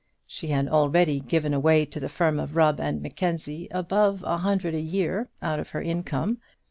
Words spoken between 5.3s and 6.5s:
out of her income.